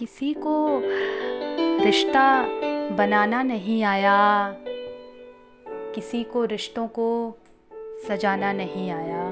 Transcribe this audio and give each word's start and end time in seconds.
किसी 0.00 0.32
को 0.32 0.82
रिश्ता 1.84 2.42
बनाना 2.96 3.42
नहीं 3.42 3.82
आया, 3.82 4.56
किसी 5.94 6.22
को 6.24 6.44
रिश्तों 6.44 6.86
को 6.86 7.38
सजाना 8.08 8.52
नहीं 8.52 8.90
आया, 8.90 9.30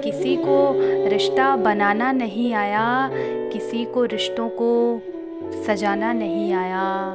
किसी 0.00 0.36
को 0.36 0.72
रिश्ता 1.08 1.56
बनाना 1.56 2.12
नहीं 2.12 2.52
आया, 2.54 3.10
किसी 3.52 3.84
को 3.84 4.04
रिश्तों 4.04 4.48
को 4.48 5.00
सजाना 5.66 6.12
नहीं 6.12 6.52
आया। 6.52 7.10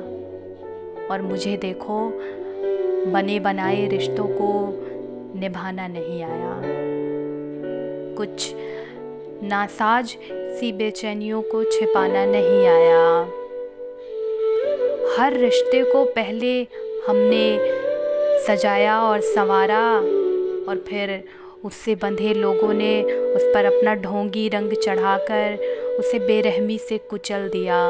और 1.12 1.22
मुझे 1.22 1.58
देखो, 1.58 2.10
बने 3.12 3.40
बनाए 3.40 3.88
रिश्तों 3.88 4.28
को 4.28 4.50
निभाना 5.40 5.88
नहीं 5.88 6.24
आया। 6.24 6.62
कुछ 8.18 8.56
नासाज 9.44 10.18
सी 10.32 10.72
बेचैनियों 10.72 11.42
को 11.42 11.64
छिपाना 11.64 12.26
नहीं 12.26 12.66
आया। 12.68 13.22
हर 15.18 15.34
रिश्ते 15.34 15.84
को 15.84 16.04
पहले 16.06 16.68
हमने 17.08 17.58
सजाया 18.48 19.02
और 19.02 19.22
संवारा 19.22 19.98
और 20.70 20.84
फिर 20.88 21.24
उससे 21.66 21.96
बंधे 21.96 22.34
लोगों 22.34 22.74
ने 22.74 23.04
उस 23.04 23.44
पर 23.44 23.66
अपना 23.66 23.96
ढोंगी 23.96 24.50
रंग 24.50 24.74
चढ़ाकर 24.74 25.58
उसे 26.00 26.20
बेरहमी 26.20 26.78
से 26.78 26.98
कुचल 26.98 27.50
दिया 27.50 27.82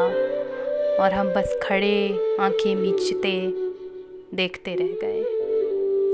और 1.04 1.12
हम 1.12 1.30
बस 1.30 1.60
खड़े 1.64 2.20
आँखें 2.40 2.76
मीचते 2.76 3.54
देखते 4.36 4.76
रह 4.76 4.98
गए 5.04 5.24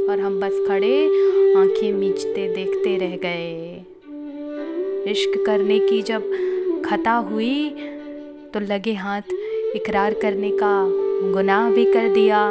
और 0.08 0.20
हम 0.20 0.40
बस 0.40 0.66
खड़े 0.68 1.06
आँखें 1.58 1.94
मीचते 1.94 2.48
देखते 2.56 2.98
रह 2.98 3.18
गए। 3.18 3.86
इश्क 5.08 5.44
करने 5.46 5.78
की 5.80 6.02
जब 6.02 6.24
खता 6.86 7.14
हुई 7.30 7.70
तो 8.54 8.60
लगे 8.60 8.94
हाथ 8.94 9.32
इकरार 9.76 10.14
करने 10.14 10.52
का 10.54 10.74
गुनाह 11.34 11.70
भी 11.72 11.86
कर 11.94 12.08
दिया। 12.14 12.42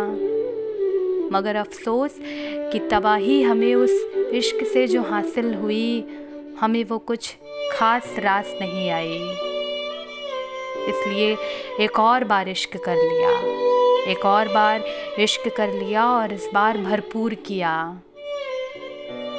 मगर 1.33 1.57
अफसोस 1.57 2.17
कि 2.21 2.79
तबाही 2.91 3.41
हमें 3.43 3.75
उस 3.75 3.91
इश्क 4.35 4.65
से 4.65 4.87
जो 4.89 5.03
हासिल 5.03 5.55
हुई, 5.55 6.05
हमें 6.61 6.83
वो 6.85 6.99
कुछ 6.99 7.35
खास 7.73 8.15
रास 8.19 8.55
नहीं 8.61 8.91
आई। 8.91 9.19
इसलिए 10.89 11.37
एक 11.85 11.99
और 11.99 12.25
बार 12.25 12.49
इश्क 12.49 12.77
कर 12.77 12.97
लिया, 12.97 13.31
एक 14.13 14.25
और 14.27 14.49
बार 14.49 14.85
इश्क 15.19 15.49
कर 15.57 15.73
लिया 15.73 16.07
और 16.07 16.33
इस 16.33 16.49
बार 16.55 16.79
भरपूर 16.79 17.35
किया। 17.47 17.77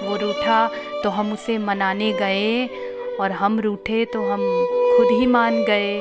वो 0.04 0.16
रूठा 0.18 0.68
तो 1.04 1.10
हम 1.10 1.32
उसे 1.34 1.58
मनाने 1.58 2.12
गए 2.14 2.68
और 3.22 3.32
हम 3.32 3.60
रूठे 3.60 4.04
तो 4.06 4.22
हम 4.22 4.42
खुद 4.98 5.08
ही 5.12 5.26
मान 5.28 5.64
गए। 5.64 6.00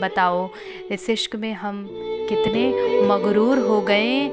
बताओ, 0.00 0.48
इस 0.90 1.08
इश्क 1.10 1.36
में 1.36 1.52
हम 1.52 1.86
कितने 2.28 2.68
मगरूर 3.08 3.58
हो 3.58 3.80
गए 3.80 4.28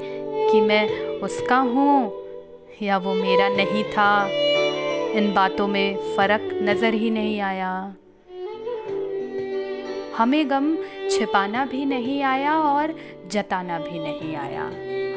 कि 0.50 0.60
मैं 0.60 0.88
उसका 1.20 1.56
हूँ 1.56 2.12
या 2.82 2.98
वो 2.98 3.14
मेरा 3.14 3.48
नहीं 3.48 3.84
था। 3.84 4.26
इन 5.10 5.32
बातों 5.34 5.66
में 5.68 5.96
फ़र्क 6.16 6.48
नज़र 6.62 6.94
ही 6.94 7.10
नहीं 7.10 7.40
आया। 7.40 7.72
हमें 10.16 10.50
गम 10.50 10.76
छिपाना 11.10 11.64
भी 11.64 11.84
नहीं 11.84 12.22
आया 12.22 12.58
और 12.58 12.94
जताना 13.32 13.78
भी 13.78 13.98
नहीं 13.98 14.34
आया। 14.36 14.64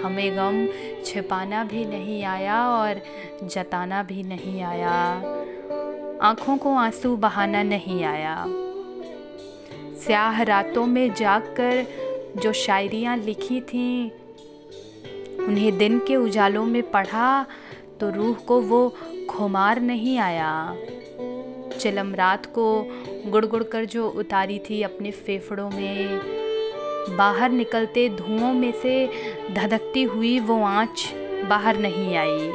हमें 0.04 0.36
गम 0.38 0.66
छिपाना 1.06 1.64
भी 1.64 1.86
नहीं 1.86 2.24
आया 2.24 2.58
और 2.70 3.02
जताना 3.44 4.04
भी 4.04 4.24
नहीं 4.24 4.62
आया। 4.64 4.94
आँखों 6.24 6.58
को 6.58 6.74
आँसू 6.76 7.16
बहाना 7.18 7.64
नहीं 7.64 8.04
आया। 8.04 8.46
स्याह 9.98 10.42
रातों 10.42 10.86
में 10.86 11.14
जागकर 11.14 11.86
जो 12.38 12.52
शायरियाँ 12.54 13.18
लिखी 13.18 13.60
थीं, 13.62 14.10
उन्हें 15.48 15.78
दिन 15.78 16.00
के 16.00 16.16
उजालों 16.16 16.66
में 16.66 16.82
पढ़ा 16.92 17.46
तो 18.00 18.10
रूह 18.10 18.36
को 18.48 18.62
वो 18.62 18.96
खुमार 19.30 19.82
नहीं 19.82 20.18
आया। 20.18 20.76
चिलम 21.80 22.14
रात 22.16 22.46
को 22.46 22.68
गुड़ 23.28 23.46
गुड़ 23.46 23.64
कर 23.64 23.86
जो 23.86 24.08
उतारी 24.10 24.60
थी 24.60 24.82
अपने 24.82 25.12
फेफड़ों 25.12 25.70
में, 25.70 26.20
बाहर 27.18 27.52
निकलते 27.52 28.10
धुओं 28.10 28.54
में 28.54 28.72
से 28.72 28.96
धधकती 29.52 30.04
हुई 30.04 30.40
वो 30.40 30.64
आँच 30.64 31.14
बाहर 31.50 31.78
नहीं 31.78 32.16
आई। 32.18 32.52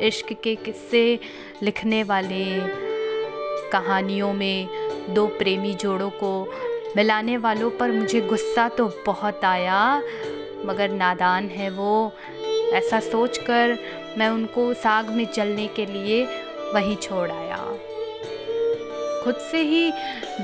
इश्क 0.00 0.32
के 0.42 0.54
किस्से 0.54 1.18
लिखने 1.62 2.02
वाले 2.02 2.44
कहानियों 3.72 4.32
में 4.32 4.68
दो 5.14 5.26
प्रेमी 5.38 5.74
जोड़ों 5.74 6.10
को 6.10 6.32
मिलाने 6.96 7.36
वालों 7.36 7.70
पर 7.70 7.90
मुझे 7.90 8.20
गुस्सा 8.20 8.68
तो 8.68 8.90
बहुत 9.06 9.44
आया, 9.44 10.02
मगर 10.66 10.90
नादान 10.90 11.48
है 11.48 11.70
वो। 11.70 12.12
ऐसा 12.74 13.00
सोचकर 13.00 13.76
मैं 14.18 14.28
उनको 14.28 14.72
साग 14.74 15.08
में 15.08 15.24
चलने 15.24 15.66
के 15.66 15.86
लिए 15.86 16.24
वहीं 16.74 16.96
छोड़ 16.96 17.30
आया। 17.30 17.56
खुद 19.24 19.34
से 19.50 19.60
ही 19.62 19.90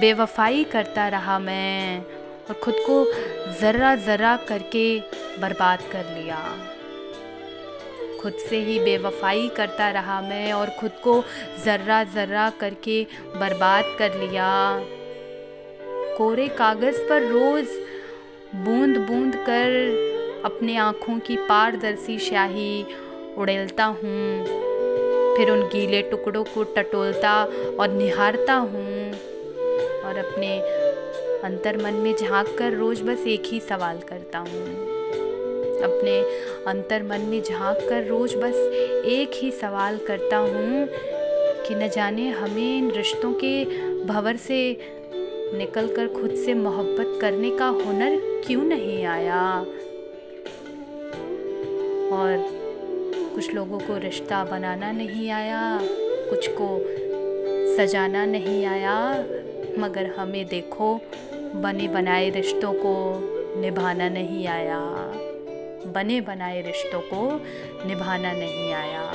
बेवफाई 0.01 0.65
करता 0.65 1.09
रहा 1.09 1.39
मैं 1.39 1.99
और 2.01 2.61
ख़ुद 2.65 2.75
को 2.89 3.05
ज़र्रा 3.61 3.95
ज़र्रा 3.97 4.37
करके 4.49 4.99
बर्बाद 5.41 5.83
कर 5.93 6.15
लिया। 6.15 6.39
खुद 8.25 8.37
से 8.41 8.59
ही 8.65 8.79
बेवफाई 8.81 9.49
करता 9.57 9.91
रहा 9.91 10.21
मैं 10.21 10.53
और 10.53 10.71
ख़ुद 10.71 10.93
को 11.05 11.23
ज़र्रा 11.65 12.03
ज़र्रा 12.05 12.49
करके 12.51 13.03
बर्बाद 13.37 13.97
कर 13.99 14.15
लिया। 14.19 14.51
कोरे 16.19 16.47
कागज़ 16.49 17.01
पर 17.09 17.23
रोज़ 17.23 17.77
बूंद 18.57 18.99
बूंद 18.99 19.35
कर 19.49 20.43
अपने 20.45 20.77
आँखों 20.77 21.19
की 21.19 21.37
पारदर्शी 21.49 22.19
स्याही 22.19 22.85
उड़ेलता 23.39 23.85
हूँ। 23.85 24.45
फिर 25.37 25.51
उन 25.51 25.63
गीले 25.69 26.03
टुकड़ों 26.03 26.45
को 26.45 26.65
टटोलता 26.77 27.35
और 27.81 27.93
निहारता 27.93 28.55
हूँ 28.55 29.13
और 30.03 30.19
अपने 30.19 30.59
अंतर 31.45 31.83
मन 31.85 31.95
में 31.95 32.15
झाँक 32.17 32.57
कर 32.59 32.73
रोज़ 32.73 33.03
बस 33.03 33.27
एक 33.27 33.53
ही 33.53 33.61
सवाल 33.61 34.01
करता 34.09 34.39
हूँ। 34.39 34.94
अपने 35.83 36.21
अंतर 36.71 37.03
मन 37.03 37.21
में 37.21 37.43
झाँक 37.43 37.79
कर 37.89 38.07
रोज़ 38.07 38.37
बस 38.37 38.55
एक 39.07 39.31
ही 39.35 39.51
सवाल 39.51 39.99
करता 39.99 40.37
हूँ 40.37 40.89
कि 41.67 41.75
न 41.75 41.89
जाने 41.89 42.29
हमें 42.29 42.79
इन 42.79 42.91
रिश्तों 42.91 43.33
के 43.33 43.65
भंवर 44.05 44.37
से 44.37 44.81
निकल 45.59 45.95
कर 45.97 46.09
खुद 46.09 46.35
से 46.35 46.55
मोहब्बत 46.55 47.19
करने 47.21 47.51
का 47.51 47.67
हुनर 47.67 48.43
क्यों 48.47 48.63
नहीं 48.63 49.05
आया? 49.05 49.61
और 52.13 52.47
कुछ 53.35 53.55
लोगों 53.55 53.79
को 53.79 53.99
रिश्ता 53.99 54.45
बनाना 54.45 54.93
नहीं 54.93 55.31
आया, 55.31 55.81
कुछ 56.31 56.49
को 56.49 56.81
सजाना 57.77 58.25
नहीं 58.27 58.65
आया, 58.65 59.25
मगर 59.79 60.07
हमें 60.07 60.47
देखो, 60.47 61.01
बने 61.55 61.89
बनाए 61.89 62.31
रिश्तों 62.31 62.73
को 62.73 62.95
निभाना 63.61 64.09
नहीं 64.09 64.47
आया। 64.47 64.81
बने 65.87 66.21
बनाए 66.21 66.61
रिश्तों 66.63 67.01
को 67.01 67.41
निभाना 67.87 68.33
नहीं 68.33 68.73
आया। 68.73 69.13